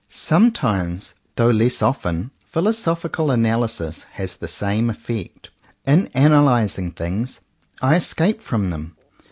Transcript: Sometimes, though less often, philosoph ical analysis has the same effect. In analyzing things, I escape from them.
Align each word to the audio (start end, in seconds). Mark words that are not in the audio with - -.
Sometimes, 0.09 1.13
though 1.35 1.51
less 1.51 1.79
often, 1.79 2.31
philosoph 2.51 3.03
ical 3.07 3.31
analysis 3.31 4.03
has 4.13 4.35
the 4.35 4.47
same 4.47 4.89
effect. 4.89 5.51
In 5.85 6.07
analyzing 6.15 6.89
things, 6.89 7.39
I 7.83 7.97
escape 7.97 8.41
from 8.41 8.71
them. 8.71 8.97